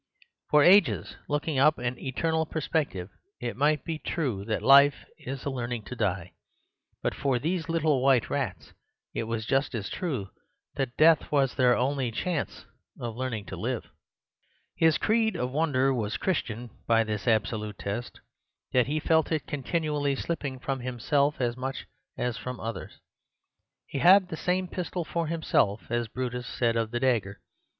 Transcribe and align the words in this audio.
For 0.49 0.63
ages 0.63 1.17
looking 1.29 1.59
up 1.59 1.77
an 1.77 1.99
eternal 1.99 2.47
perspective 2.47 3.11
it 3.39 3.55
might 3.55 3.85
be 3.85 3.99
true 3.99 4.43
that 4.45 4.63
life 4.63 5.05
is 5.19 5.45
a 5.45 5.51
learning 5.51 5.83
to 5.83 5.95
die. 5.95 6.33
But 7.03 7.13
for 7.13 7.37
these 7.37 7.69
little 7.69 8.01
white 8.01 8.27
rats 8.27 8.73
it 9.13 9.25
was 9.25 9.45
just 9.45 9.75
as 9.75 9.91
true 9.91 10.31
that 10.73 10.97
death 10.97 11.31
was 11.31 11.53
their 11.53 11.77
only 11.77 12.09
chance 12.11 12.65
of 12.99 13.15
learning 13.15 13.45
to 13.45 13.55
live.' 13.55 13.91
"His 14.75 14.97
creed 14.97 15.35
of 15.35 15.51
wonder 15.51 15.93
was 15.93 16.17
Christian 16.17 16.71
by 16.87 17.03
this 17.03 17.27
absolute 17.27 17.77
test; 17.77 18.21
that 18.71 18.87
he 18.87 18.99
felt 18.99 19.31
it 19.31 19.45
continually 19.45 20.15
slipping 20.15 20.57
from 20.57 20.79
himself 20.79 21.39
as 21.39 21.55
much 21.55 21.85
as 22.17 22.37
from 22.37 22.59
others. 22.59 22.97
He 23.85 23.99
had 23.99 24.29
the 24.29 24.35
same 24.35 24.67
pistol 24.67 25.05
for 25.05 25.27
himself, 25.27 25.91
as 25.91 26.07
Brutus 26.07 26.47
said 26.47 26.75
of 26.75 26.89
the 26.89 26.99
dagger. 26.99 27.39